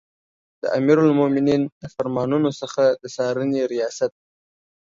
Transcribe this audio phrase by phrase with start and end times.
[0.61, 4.13] د امیرالمؤمنین د فرمانونو څخه د څارنې ریاست